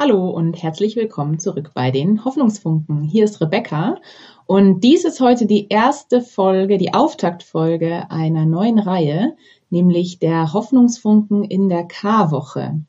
Hallo 0.00 0.30
und 0.30 0.62
herzlich 0.62 0.94
willkommen 0.94 1.40
zurück 1.40 1.72
bei 1.74 1.90
den 1.90 2.24
Hoffnungsfunken. 2.24 3.02
Hier 3.02 3.24
ist 3.24 3.40
Rebecca 3.40 3.96
und 4.46 4.84
dies 4.84 5.04
ist 5.04 5.18
heute 5.18 5.46
die 5.46 5.66
erste 5.70 6.20
Folge, 6.20 6.78
die 6.78 6.94
Auftaktfolge 6.94 8.08
einer 8.08 8.46
neuen 8.46 8.78
Reihe, 8.78 9.36
nämlich 9.70 10.20
der 10.20 10.52
Hoffnungsfunken 10.52 11.42
in 11.42 11.68
der 11.68 11.82
K-Woche. 11.82 12.80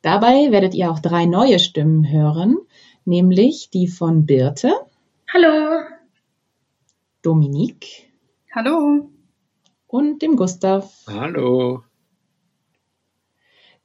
Dabei 0.00 0.50
werdet 0.50 0.74
ihr 0.74 0.90
auch 0.90 1.00
drei 1.00 1.26
neue 1.26 1.58
Stimmen 1.58 2.10
hören, 2.10 2.56
nämlich 3.04 3.68
die 3.68 3.86
von 3.86 4.24
Birte. 4.24 4.72
Hallo. 5.30 5.84
Dominique. 7.20 8.10
Hallo. 8.54 9.10
Und 9.88 10.22
dem 10.22 10.36
Gustav. 10.36 11.04
Hallo. 11.06 11.82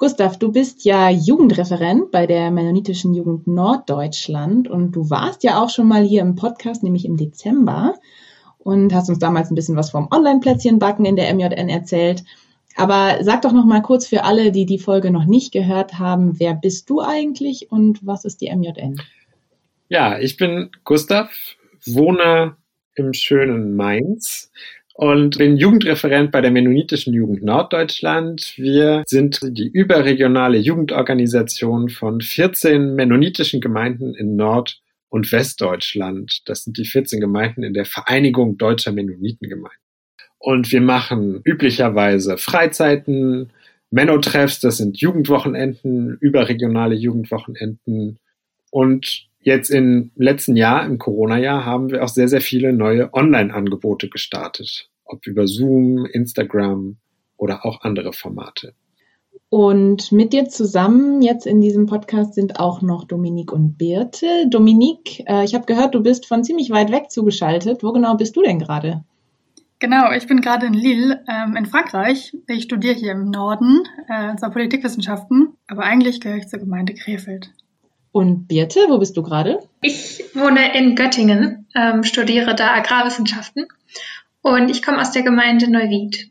Gustav, 0.01 0.39
du 0.39 0.51
bist 0.51 0.83
ja 0.83 1.11
Jugendreferent 1.11 2.09
bei 2.09 2.25
der 2.25 2.49
Mennonitischen 2.49 3.13
Jugend 3.13 3.45
Norddeutschland 3.45 4.67
und 4.67 4.93
du 4.93 5.11
warst 5.11 5.43
ja 5.43 5.61
auch 5.61 5.69
schon 5.69 5.87
mal 5.87 6.01
hier 6.01 6.23
im 6.23 6.33
Podcast, 6.33 6.81
nämlich 6.81 7.05
im 7.05 7.17
Dezember 7.17 7.93
und 8.57 8.95
hast 8.95 9.09
uns 9.09 9.19
damals 9.19 9.51
ein 9.51 9.55
bisschen 9.55 9.75
was 9.75 9.91
vom 9.91 10.07
Online-Plätzchenbacken 10.09 11.05
in 11.05 11.17
der 11.17 11.31
MJN 11.31 11.69
erzählt. 11.69 12.23
Aber 12.75 13.17
sag 13.21 13.43
doch 13.43 13.51
noch 13.51 13.65
mal 13.65 13.83
kurz 13.83 14.07
für 14.07 14.23
alle, 14.23 14.51
die 14.51 14.65
die 14.65 14.79
Folge 14.79 15.11
noch 15.11 15.25
nicht 15.25 15.53
gehört 15.53 15.99
haben, 15.99 16.39
wer 16.39 16.55
bist 16.55 16.89
du 16.89 16.99
eigentlich 16.99 17.71
und 17.71 18.03
was 18.03 18.25
ist 18.25 18.41
die 18.41 18.51
MJN? 18.51 18.99
Ja, 19.87 20.17
ich 20.17 20.35
bin 20.35 20.71
Gustav, 20.83 21.29
wohne 21.85 22.55
im 22.95 23.13
schönen 23.13 23.75
Mainz 23.75 24.51
und 24.93 25.37
bin 25.37 25.57
Jugendreferent 25.57 26.31
bei 26.31 26.41
der 26.41 26.51
Mennonitischen 26.51 27.13
Jugend 27.13 27.43
Norddeutschland. 27.43 28.53
Wir 28.57 29.03
sind 29.07 29.39
die 29.43 29.69
überregionale 29.69 30.57
Jugendorganisation 30.57 31.89
von 31.89 32.21
14 32.21 32.95
mennonitischen 32.95 33.61
Gemeinden 33.61 34.13
in 34.15 34.35
Nord- 34.35 34.79
und 35.09 35.31
Westdeutschland. 35.31 36.41
Das 36.45 36.63
sind 36.63 36.77
die 36.77 36.85
14 36.85 37.19
Gemeinden 37.19 37.63
in 37.63 37.73
der 37.73 37.85
Vereinigung 37.85 38.57
deutscher 38.57 38.91
Mennonitengemeinden. 38.91 39.79
Und 40.39 40.71
wir 40.71 40.81
machen 40.81 41.41
üblicherweise 41.43 42.37
Freizeiten, 42.37 43.51
Menno-Treffs, 43.91 44.59
das 44.61 44.77
sind 44.77 44.99
Jugendwochenenden, 44.99 46.17
überregionale 46.19 46.95
Jugendwochenenden. 46.95 48.17
Und 48.71 49.27
jetzt 49.41 49.69
im 49.69 50.11
letzten 50.15 50.55
Jahr, 50.55 50.85
im 50.85 50.97
Corona-Jahr, 50.97 51.65
haben 51.65 51.91
wir 51.91 52.03
auch 52.03 52.09
sehr, 52.09 52.27
sehr 52.27 52.41
viele 52.41 52.73
neue 52.73 53.13
Online-Angebote 53.13 54.09
gestartet. 54.09 54.89
Ob 55.03 55.25
über 55.27 55.47
Zoom, 55.47 56.05
Instagram 56.05 56.97
oder 57.37 57.65
auch 57.65 57.81
andere 57.81 58.13
Formate. 58.13 58.73
Und 59.49 60.13
mit 60.13 60.31
dir 60.31 60.47
zusammen 60.47 61.21
jetzt 61.21 61.45
in 61.45 61.59
diesem 61.59 61.85
Podcast 61.85 62.35
sind 62.35 62.57
auch 62.59 62.81
noch 62.81 63.03
Dominique 63.03 63.51
und 63.51 63.77
Birte. 63.77 64.47
Dominique, 64.49 65.25
äh, 65.27 65.43
ich 65.43 65.53
habe 65.53 65.65
gehört, 65.65 65.93
du 65.93 66.01
bist 66.01 66.25
von 66.25 66.43
ziemlich 66.43 66.69
weit 66.69 66.89
weg 66.89 67.11
zugeschaltet. 67.11 67.83
Wo 67.83 67.91
genau 67.91 68.15
bist 68.15 68.35
du 68.37 68.41
denn 68.41 68.59
gerade? 68.59 69.03
Genau, 69.79 70.11
ich 70.11 70.27
bin 70.27 70.41
gerade 70.41 70.67
in 70.67 70.73
Lille 70.73 71.25
ähm, 71.27 71.55
in 71.57 71.65
Frankreich. 71.65 72.37
Ich 72.47 72.63
studiere 72.63 72.93
hier 72.93 73.11
im 73.11 73.31
Norden, 73.31 73.83
äh, 74.07 74.35
zwar 74.37 74.51
Politikwissenschaften, 74.51 75.57
aber 75.67 75.83
eigentlich 75.83 76.21
gehöre 76.21 76.37
ich 76.37 76.47
zur 76.47 76.59
Gemeinde 76.59 76.93
Krefeld. 76.93 77.51
Und 78.11 78.47
Birte, 78.47 78.81
wo 78.89 78.97
bist 78.97 79.15
du 79.15 79.23
gerade? 79.23 79.59
Ich 79.81 80.23
wohne 80.33 80.77
in 80.77 80.95
Göttingen, 80.95 81.67
ähm, 81.75 82.03
studiere 82.03 82.55
da 82.55 82.73
Agrarwissenschaften 82.73 83.67
und 84.41 84.69
ich 84.69 84.81
komme 84.81 84.99
aus 84.99 85.11
der 85.11 85.23
Gemeinde 85.23 85.71
Neuwied. 85.71 86.29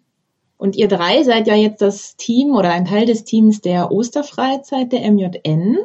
Und 0.58 0.76
ihr 0.76 0.88
drei 0.88 1.22
seid 1.22 1.46
ja 1.46 1.54
jetzt 1.54 1.80
das 1.80 2.16
Team 2.16 2.50
oder 2.54 2.70
ein 2.70 2.84
Teil 2.84 3.06
des 3.06 3.24
Teams 3.24 3.62
der 3.62 3.90
Osterfreizeit 3.90 4.92
der 4.92 5.10
MJN. 5.10 5.78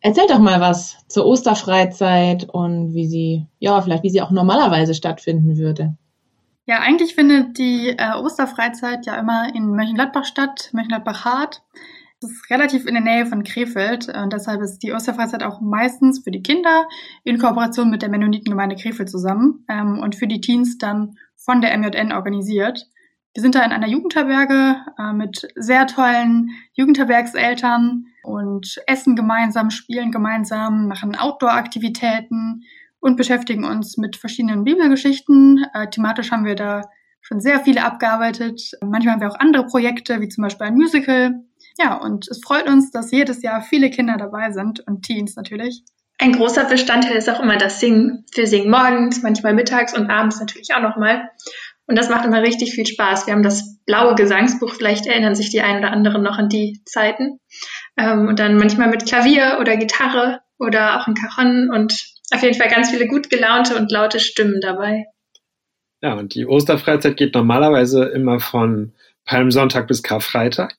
Erzählt 0.00 0.28
doch 0.28 0.38
mal 0.38 0.60
was 0.60 0.98
zur 1.08 1.24
Osterfreizeit 1.24 2.44
und 2.50 2.92
wie 2.92 3.06
sie, 3.06 3.46
ja, 3.60 3.80
vielleicht 3.80 4.02
wie 4.02 4.10
sie 4.10 4.20
auch 4.20 4.30
normalerweise 4.30 4.92
stattfinden 4.92 5.56
würde. 5.56 5.96
Ja, 6.66 6.80
eigentlich 6.80 7.14
findet 7.14 7.56
die 7.56 7.94
äh, 7.96 8.14
Osterfreizeit 8.16 9.06
ja 9.06 9.16
immer 9.16 9.54
in 9.54 9.70
Mönchengladbach 9.70 10.26
statt, 10.26 10.68
Mönchengladbach-Hart. 10.72 11.62
Ist 12.24 12.50
relativ 12.50 12.86
in 12.86 12.94
der 12.94 13.02
Nähe 13.02 13.26
von 13.26 13.44
Krefeld 13.44 14.08
und 14.08 14.32
deshalb 14.32 14.62
ist 14.62 14.78
die 14.78 14.92
Osterfreizeit 14.92 15.42
auch 15.42 15.60
meistens 15.60 16.20
für 16.24 16.30
die 16.30 16.42
Kinder 16.42 16.86
in 17.22 17.38
Kooperation 17.38 17.90
mit 17.90 18.00
der 18.00 18.08
Mennonitengemeinde 18.08 18.76
Krefeld 18.76 19.10
zusammen 19.10 19.64
ähm, 19.68 19.98
und 19.98 20.14
für 20.14 20.26
die 20.26 20.40
Teens 20.40 20.78
dann 20.78 21.16
von 21.36 21.60
der 21.60 21.76
MJN 21.76 22.12
organisiert. 22.12 22.86
Wir 23.34 23.42
sind 23.42 23.54
da 23.54 23.62
in 23.64 23.72
einer 23.72 23.88
Jugendherberge 23.88 24.76
äh, 24.98 25.12
mit 25.12 25.46
sehr 25.54 25.86
tollen 25.86 26.50
Jugendherbergseltern 26.72 28.06
und 28.22 28.80
essen 28.86 29.16
gemeinsam, 29.16 29.70
spielen 29.70 30.10
gemeinsam, 30.10 30.88
machen 30.88 31.16
Outdoor-Aktivitäten 31.16 32.62
und 33.00 33.16
beschäftigen 33.16 33.64
uns 33.64 33.98
mit 33.98 34.16
verschiedenen 34.16 34.64
Bibelgeschichten. 34.64 35.66
Äh, 35.74 35.90
thematisch 35.90 36.30
haben 36.30 36.46
wir 36.46 36.54
da 36.54 36.82
schon 37.24 37.40
sehr 37.40 37.60
viele 37.60 37.84
abgearbeitet. 37.84 38.72
Manchmal 38.82 39.14
haben 39.14 39.20
wir 39.20 39.30
auch 39.30 39.40
andere 39.40 39.66
Projekte, 39.66 40.20
wie 40.20 40.28
zum 40.28 40.42
Beispiel 40.42 40.66
ein 40.66 40.74
Musical. 40.74 41.40
Ja, 41.78 41.96
und 41.96 42.28
es 42.28 42.40
freut 42.44 42.68
uns, 42.68 42.90
dass 42.90 43.10
jedes 43.10 43.42
Jahr 43.42 43.62
viele 43.62 43.90
Kinder 43.90 44.16
dabei 44.16 44.52
sind 44.52 44.86
und 44.86 45.02
Teens 45.02 45.34
natürlich. 45.34 45.82
Ein 46.18 46.32
großer 46.32 46.64
Bestandteil 46.64 47.16
ist 47.16 47.28
auch 47.28 47.40
immer 47.40 47.56
das 47.56 47.80
Singen. 47.80 48.24
Wir 48.34 48.46
singen 48.46 48.70
morgens, 48.70 49.22
manchmal 49.22 49.54
mittags 49.54 49.96
und 49.96 50.10
abends 50.10 50.38
natürlich 50.38 50.74
auch 50.74 50.82
nochmal. 50.82 51.30
Und 51.86 51.98
das 51.98 52.08
macht 52.08 52.24
immer 52.24 52.42
richtig 52.42 52.74
viel 52.74 52.86
Spaß. 52.86 53.26
Wir 53.26 53.34
haben 53.34 53.42
das 53.42 53.78
blaue 53.84 54.14
Gesangsbuch, 54.14 54.72
vielleicht 54.74 55.06
erinnern 55.06 55.34
sich 55.34 55.50
die 55.50 55.60
einen 55.60 55.80
oder 55.80 55.92
anderen 55.92 56.22
noch 56.22 56.38
an 56.38 56.48
die 56.48 56.80
Zeiten. 56.84 57.40
Ähm, 57.96 58.28
und 58.28 58.38
dann 58.38 58.56
manchmal 58.56 58.88
mit 58.88 59.06
Klavier 59.06 59.58
oder 59.60 59.76
Gitarre 59.76 60.40
oder 60.58 61.00
auch 61.00 61.06
ein 61.06 61.14
Cajon 61.14 61.70
und 61.70 62.06
auf 62.32 62.42
jeden 62.42 62.58
Fall 62.58 62.70
ganz 62.70 62.90
viele 62.90 63.06
gut 63.06 63.28
gelaunte 63.28 63.76
und 63.76 63.90
laute 63.90 64.20
Stimmen 64.20 64.60
dabei. 64.60 65.06
Ja, 66.04 66.18
und 66.18 66.34
die 66.34 66.44
Osterfreizeit 66.44 67.16
geht 67.16 67.32
normalerweise 67.32 68.04
immer 68.04 68.38
von 68.38 68.92
Palmsonntag 69.24 69.88
bis 69.88 70.02
Karfreitag. 70.02 70.74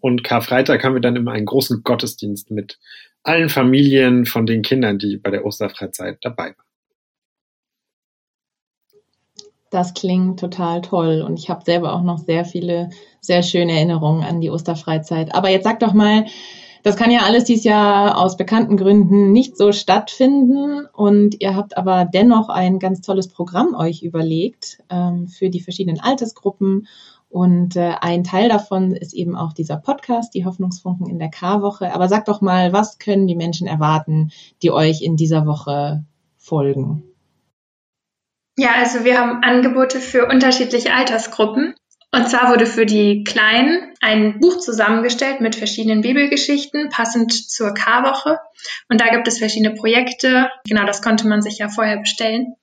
Und 0.00 0.24
Karfreitag 0.24 0.82
haben 0.82 0.94
wir 0.94 1.02
dann 1.02 1.16
immer 1.16 1.32
einen 1.32 1.44
großen 1.44 1.82
Gottesdienst 1.82 2.50
mit 2.50 2.78
allen 3.22 3.50
Familien 3.50 4.24
von 4.24 4.46
den 4.46 4.62
Kindern, 4.62 4.98
die 4.98 5.18
bei 5.18 5.30
der 5.30 5.44
Osterfreizeit 5.44 6.16
dabei 6.22 6.54
waren. 6.56 6.66
Das 9.68 9.92
klingt 9.92 10.40
total 10.40 10.80
toll 10.80 11.20
und 11.20 11.38
ich 11.38 11.50
habe 11.50 11.62
selber 11.62 11.92
auch 11.92 12.02
noch 12.02 12.16
sehr 12.16 12.46
viele 12.46 12.88
sehr 13.20 13.42
schöne 13.42 13.72
Erinnerungen 13.72 14.24
an 14.24 14.40
die 14.40 14.48
Osterfreizeit. 14.48 15.34
Aber 15.34 15.50
jetzt 15.50 15.64
sag 15.64 15.80
doch 15.80 15.92
mal, 15.92 16.24
das 16.82 16.96
kann 16.96 17.10
ja 17.10 17.20
alles 17.20 17.44
dieses 17.44 17.64
Jahr 17.64 18.18
aus 18.18 18.36
bekannten 18.36 18.76
Gründen 18.76 19.32
nicht 19.32 19.56
so 19.56 19.72
stattfinden 19.72 20.86
und 20.92 21.40
ihr 21.40 21.54
habt 21.54 21.76
aber 21.76 22.04
dennoch 22.04 22.48
ein 22.48 22.78
ganz 22.78 23.00
tolles 23.00 23.28
Programm 23.28 23.74
euch 23.74 24.02
überlegt 24.02 24.78
ähm, 24.90 25.26
für 25.26 25.50
die 25.50 25.60
verschiedenen 25.60 26.00
Altersgruppen 26.00 26.86
und 27.30 27.76
äh, 27.76 27.94
ein 28.00 28.24
Teil 28.24 28.48
davon 28.48 28.90
ist 28.90 29.14
eben 29.14 29.36
auch 29.36 29.52
dieser 29.52 29.76
Podcast, 29.76 30.34
die 30.34 30.44
Hoffnungsfunken 30.44 31.08
in 31.08 31.20
der 31.20 31.30
K-Woche. 31.30 31.94
Aber 31.94 32.08
sag 32.08 32.24
doch 32.24 32.40
mal, 32.40 32.72
was 32.72 32.98
können 32.98 33.28
die 33.28 33.36
Menschen 33.36 33.68
erwarten, 33.68 34.32
die 34.62 34.72
euch 34.72 35.00
in 35.00 35.16
dieser 35.16 35.46
Woche 35.46 36.04
folgen? 36.36 37.04
Ja, 38.58 38.70
also 38.76 39.04
wir 39.04 39.16
haben 39.18 39.44
Angebote 39.44 40.00
für 40.00 40.26
unterschiedliche 40.26 40.92
Altersgruppen. 40.92 41.74
Und 42.12 42.28
zwar 42.28 42.50
wurde 42.50 42.66
für 42.66 42.86
die 42.86 43.22
Kleinen 43.22 43.94
ein 44.00 44.40
Buch 44.40 44.58
zusammengestellt 44.58 45.40
mit 45.40 45.54
verschiedenen 45.54 46.00
Bibelgeschichten, 46.00 46.88
passend 46.88 47.32
zur 47.32 47.72
K-Woche. 47.72 48.38
Und 48.88 49.00
da 49.00 49.10
gibt 49.10 49.28
es 49.28 49.38
verschiedene 49.38 49.76
Projekte. 49.76 50.48
Genau, 50.68 50.84
das 50.86 51.02
konnte 51.02 51.28
man 51.28 51.40
sich 51.40 51.58
ja 51.58 51.68
vorher 51.68 51.98
bestellen. 51.98 52.54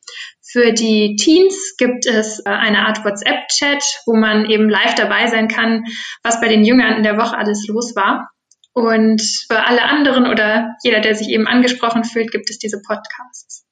Für 0.42 0.74
die 0.74 1.16
Teens 1.16 1.76
gibt 1.78 2.06
es 2.06 2.40
äh, 2.40 2.50
eine 2.50 2.88
Art 2.88 3.06
WhatsApp-Chat, 3.06 3.84
wo 4.06 4.16
man 4.16 4.50
eben 4.50 4.70
live 4.70 4.96
dabei 4.96 5.28
sein 5.28 5.48
kann, 5.48 5.86
was 6.24 6.42
bei 6.42 6.50
den 6.50 6.66
Jüngern 6.66 6.98
in 6.98 7.04
der 7.04 7.18
Woche 7.18 7.38
alles 7.38 7.68
los 7.68 7.96
war. 7.96 8.30
Und 8.74 9.22
für 9.50 9.66
alle 9.66 9.84
anderen 9.84 10.28
oder 10.28 10.76
jeder, 10.84 11.00
der 11.00 11.16
sich 11.16 11.30
eben 11.30 11.48
angesprochen 11.48 12.04
fühlt, 12.04 12.32
gibt 12.32 12.50
es 12.50 12.60
diese 12.60 12.82
Podcasts. 12.86 13.66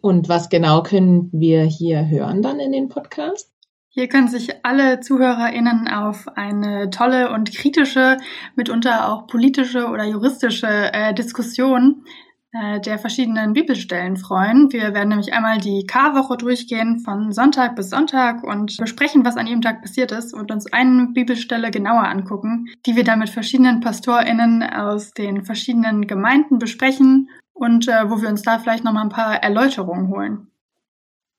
Und 0.00 0.28
was 0.28 0.48
genau 0.48 0.82
können 0.82 1.28
wir 1.32 1.64
hier 1.64 2.08
hören 2.08 2.40
dann 2.40 2.60
in 2.60 2.72
den 2.72 2.88
Podcasts? 2.88 3.52
Hier 3.94 4.08
können 4.08 4.28
sich 4.28 4.64
alle 4.64 5.00
ZuhörerInnen 5.00 5.86
auf 5.86 6.26
eine 6.34 6.88
tolle 6.88 7.30
und 7.30 7.54
kritische, 7.54 8.16
mitunter 8.56 9.06
auch 9.12 9.26
politische 9.26 9.88
oder 9.88 10.04
juristische 10.04 10.66
äh, 10.66 11.12
Diskussion 11.12 12.06
äh, 12.52 12.80
der 12.80 12.98
verschiedenen 12.98 13.52
Bibelstellen 13.52 14.16
freuen. 14.16 14.72
Wir 14.72 14.94
werden 14.94 15.10
nämlich 15.10 15.34
einmal 15.34 15.58
die 15.58 15.84
K-Woche 15.86 16.38
durchgehen 16.38 17.00
von 17.00 17.32
Sonntag 17.32 17.76
bis 17.76 17.90
Sonntag 17.90 18.42
und 18.44 18.78
besprechen, 18.78 19.26
was 19.26 19.36
an 19.36 19.46
jedem 19.46 19.60
Tag 19.60 19.82
passiert 19.82 20.10
ist 20.10 20.32
und 20.32 20.50
uns 20.50 20.72
eine 20.72 21.08
Bibelstelle 21.08 21.70
genauer 21.70 22.04
angucken, 22.04 22.68
die 22.86 22.96
wir 22.96 23.04
dann 23.04 23.18
mit 23.18 23.28
verschiedenen 23.28 23.80
PastorInnen 23.80 24.62
aus 24.62 25.12
den 25.12 25.44
verschiedenen 25.44 26.06
Gemeinden 26.06 26.58
besprechen 26.58 27.28
und 27.52 27.88
äh, 27.88 28.08
wo 28.08 28.22
wir 28.22 28.30
uns 28.30 28.40
da 28.40 28.58
vielleicht 28.58 28.84
nochmal 28.84 29.04
ein 29.04 29.10
paar 29.10 29.42
Erläuterungen 29.42 30.08
holen. 30.08 30.51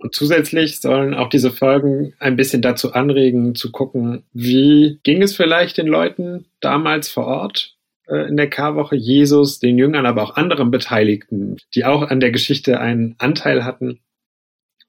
Und 0.04 0.14
zusätzlich 0.14 0.82
sollen 0.82 1.14
auch 1.14 1.30
diese 1.30 1.50
Folgen 1.50 2.14
ein 2.20 2.36
bisschen 2.36 2.62
dazu 2.62 2.94
anregen, 2.94 3.56
zu 3.56 3.72
gucken, 3.72 4.24
wie 4.34 5.00
ging 5.04 5.22
es 5.22 5.36
vielleicht 5.36 5.78
den 5.78 5.88
Leuten 5.88 6.46
damals 6.60 7.10
vor 7.10 7.26
Ort? 7.26 7.74
äh, 8.08 8.28
in 8.28 8.38
der 8.38 8.50
Karwoche, 8.50 8.96
Jesus, 8.96 9.60
den 9.60 9.78
Jüngern, 9.78 10.06
aber 10.06 10.24
auch 10.24 10.36
anderen 10.36 10.72
Beteiligten, 10.72 11.58
die 11.76 11.86
auch 11.86 12.04
an 12.04 12.20
der 12.20 12.32
Geschichte 12.32 12.80
einen 12.80 13.16
Anteil 13.18 13.64
hatten. 13.64 14.00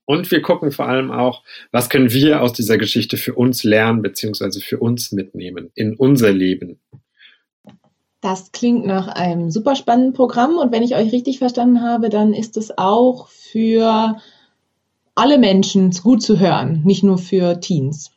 Und 0.07 0.31
wir 0.31 0.43
gucken 0.43 0.71
vor 0.71 0.87
allem 0.87 1.11
auch, 1.11 1.43
was 1.73 1.89
können 1.89 2.13
wir 2.13 2.43
aus 2.43 2.53
dieser 2.53 2.77
Geschichte 2.77 3.17
für 3.17 3.35
uns 3.35 3.65
lernen, 3.65 4.03
beziehungsweise 4.03 4.61
für 4.61 4.79
uns 4.79 5.13
mitnehmen 5.13 5.71
in 5.75 5.95
unser 5.95 6.33
Leben. 6.33 6.79
Das 8.21 8.53
klingt 8.53 8.87
nach 8.87 9.09
einem 9.09 9.51
super 9.51 9.77
spannenden 9.77 10.15
Programm 10.15 10.57
und 10.57 10.73
wenn 10.73 10.83
ich 10.83 10.95
euch 10.95 11.13
richtig 11.13 11.39
verstanden 11.39 11.83
habe, 11.83 12.09
dann 12.11 12.35
ist 12.35 12.57
es 12.57 12.77
auch 12.77 13.29
für 13.29 14.17
alle 15.15 15.39
Menschen 15.39 15.91
gut 15.91 16.23
zu 16.23 16.39
hören, 16.39 16.83
nicht 16.85 17.03
nur 17.03 17.19
für 17.19 17.61
Teens. 17.61 18.11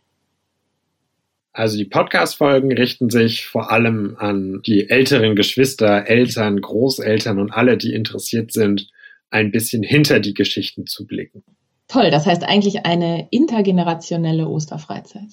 Also 1.54 1.78
die 1.78 1.86
Podcast-Folgen 1.86 2.72
richten 2.72 3.10
sich 3.10 3.48
vor 3.48 3.72
allem 3.72 4.16
an 4.20 4.62
die 4.66 4.90
älteren 4.90 5.36
Geschwister, 5.36 6.06
Eltern, 6.08 6.62
Großeltern 6.62 7.40
und 7.40 7.52
alle, 7.52 7.78
die 7.78 7.94
interessiert 7.94 8.54
sind, 8.54 8.90
ein 9.32 9.52
bisschen 9.52 9.82
hinter 9.82 10.20
die 10.20 10.36
Geschichten 10.36 10.86
zu 10.86 11.08
blicken. 11.08 11.44
Toll, 11.88 12.12
das 12.12 12.26
heißt 12.26 12.44
eigentlich 12.44 12.86
eine 12.86 13.28
intergenerationelle 13.32 14.48
Osterfreizeit. 14.48 15.30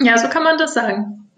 Ja, 0.00 0.16
so 0.16 0.28
kann 0.28 0.44
man 0.44 0.58
das 0.58 0.74
sagen. 0.74 1.28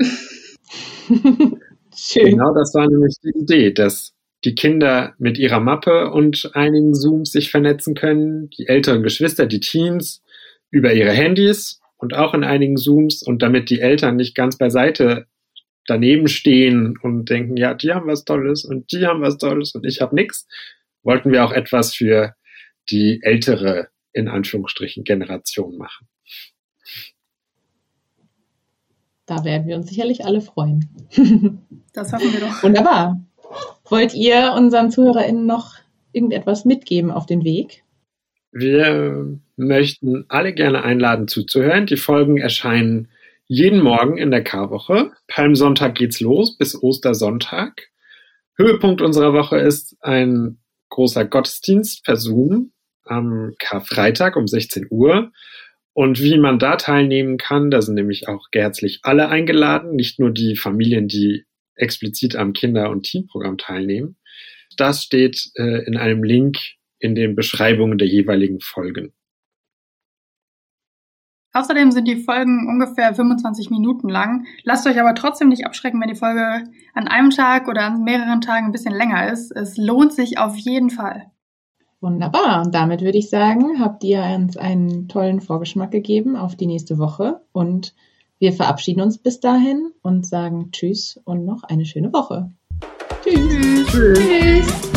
Schön. 1.95 2.31
Genau 2.31 2.53
das 2.55 2.75
war 2.75 2.87
nämlich 2.89 3.17
die 3.23 3.39
Idee, 3.39 3.73
dass 3.73 4.13
die 4.45 4.55
Kinder 4.55 5.15
mit 5.19 5.39
ihrer 5.39 5.61
Mappe 5.61 6.11
und 6.11 6.51
einigen 6.55 6.95
Zooms 6.95 7.33
sich 7.33 7.51
vernetzen 7.51 7.95
können, 7.95 8.51
die 8.51 8.67
älteren 8.67 9.03
Geschwister, 9.03 9.47
die 9.47 9.61
Teens 9.61 10.23
über 10.71 10.93
ihre 10.93 11.13
Handys 11.13 11.81
und 11.97 12.15
auch 12.15 12.35
in 12.35 12.43
einigen 12.43 12.77
Zooms 12.77 13.23
und 13.23 13.43
damit 13.43 13.71
die 13.71 13.81
Eltern 13.81 14.17
nicht 14.17 14.35
ganz 14.35 14.59
beiseite 14.59 15.27
daneben 15.87 16.29
stehen 16.29 16.97
und 17.03 17.29
denken, 17.31 17.57
ja, 17.57 17.75
die 17.75 17.93
haben 17.93 18.07
was 18.07 18.25
Tolles 18.25 18.65
und 18.65 18.91
die 18.93 19.07
haben 19.07 19.21
was 19.21 19.39
Tolles 19.39 19.75
und 19.75 19.87
ich 19.87 20.01
habe 20.01 20.15
nichts, 20.15 20.47
wollten 21.03 21.33
wir 21.33 21.45
auch 21.45 21.53
etwas 21.53 21.95
für 21.95 22.35
die 22.91 23.21
ältere, 23.23 23.89
in 24.13 24.29
Anführungsstrichen, 24.29 25.05
Generation 25.05 25.77
machen. 25.77 26.09
Da 29.27 29.45
werden 29.45 29.67
wir 29.67 29.77
uns 29.77 29.89
sicherlich 29.89 30.25
alle 30.25 30.41
freuen. 30.41 30.89
Das 31.93 32.13
hoffen 32.13 32.33
wir 32.33 32.41
doch. 32.41 32.63
Wunderbar. 32.63 33.21
Wollt 33.93 34.15
ihr 34.15 34.55
unseren 34.57 34.91
ZuhörerInnen 34.91 35.45
noch 35.45 35.75
irgendetwas 36.13 36.65
mitgeben 36.65 37.11
auf 37.11 37.27
den 37.27 37.45
Weg? 37.45 37.85
Wir 38.51 39.39
möchten 39.57 40.25
alle 40.29 40.55
gerne 40.55 40.83
einladen 40.83 41.29
zuzuhören. 41.29 41.85
Die 41.85 41.99
Folgen 41.99 42.39
erscheinen 42.39 43.09
jeden 43.49 43.83
Morgen 43.83 44.17
in 44.17 44.31
der 44.31 44.43
Karwoche. 44.43 45.11
Palmsonntag 45.29 45.95
geht's 45.95 46.21
los 46.21 46.57
bis 46.57 46.83
Ostersonntag. 46.83 47.91
Höhepunkt 48.57 49.03
unserer 49.03 49.35
Woche 49.35 49.59
ist 49.59 49.95
ein 50.01 50.57
großer 50.89 51.27
Gottesdienst 51.27 52.03
per 52.03 52.17
Zoom 52.17 52.73
am 53.05 53.53
Karfreitag 53.59 54.37
um 54.37 54.47
16 54.47 54.87
Uhr. 54.89 55.33
Und 55.93 56.19
wie 56.19 56.39
man 56.39 56.59
da 56.59 56.77
teilnehmen 56.77 57.37
kann, 57.37 57.71
da 57.71 57.83
sind 57.83 57.97
nämlich 57.97 58.27
auch 58.27 58.47
herzlich 58.55 59.01
alle 59.03 59.29
eingeladen, 59.29 59.97
nicht 59.97 60.19
nur 60.19 60.31
die 60.31 60.57
Familien, 60.57 61.09
die 61.09 61.45
explizit 61.75 62.37
am 62.37 62.53
Kinder- 62.53 62.91
und 62.91 63.05
Teamprogramm 63.05 63.59
teilnehmen. 63.59 64.17
Das 64.77 65.03
steht 65.03 65.51
äh, 65.57 65.85
in 65.87 65.97
einem 65.97 66.23
Link 66.23 66.59
in 66.99 67.15
den 67.15 67.35
Beschreibungen 67.35 67.99
der 67.99 68.09
jeweiligen 68.09 68.61
Folgen. 68.61 69.13
Außerdem 71.55 71.93
sind 71.93 72.09
die 72.09 72.17
Folgen 72.17 72.67
ungefähr 72.67 73.15
25 73.15 73.69
Minuten 73.69 74.09
lang. 74.09 74.47
Lasst 74.65 74.87
euch 74.87 74.99
aber 74.99 75.15
trotzdem 75.15 75.49
nicht 75.49 75.67
abschrecken, 75.67 76.01
wenn 76.01 76.09
die 76.09 76.15
Folge 76.15 76.65
an 76.95 77.09
einem 77.09 77.29
Tag 77.29 77.69
oder 77.69 77.83
an 77.83 78.05
mehreren 78.05 78.41
Tagen 78.41 78.67
ein 78.67 78.73
bisschen 78.73 78.95
länger 78.95 79.31
ist. 79.31 79.51
Es 79.51 79.77
lohnt 79.77 80.15
sich 80.15 80.39
auf 80.39 80.57
jeden 80.57 80.89
Fall. 80.89 81.31
Wunderbar. 82.01 82.63
Und 82.65 82.75
damit 82.75 83.03
würde 83.03 83.19
ich 83.19 83.29
sagen, 83.29 83.81
habt 83.81 84.03
ihr 84.03 84.23
uns 84.23 84.57
einen 84.57 85.09
tollen 85.09 85.41
Vorgeschmack 85.41 85.91
gegeben 85.91 86.37
auf 86.37 86.57
die 86.57 86.67
nächste 86.67 86.99
Woche. 86.99 87.43
Und 87.53 87.95
wir 88.43 88.53
verabschieden 88.53 89.03
uns 89.03 89.19
bis 89.19 89.39
dahin 89.39 89.93
und 90.03 90.27
sagen 90.27 90.73
Tschüss 90.73 91.21
und 91.25 91.45
noch 91.45 91.63
eine 91.63 91.87
schöne 91.87 92.13
Woche. 92.13 92.51
Tschüss. 93.23 93.87
Tschüss. 93.87 94.19
Tschüss. 94.19 94.92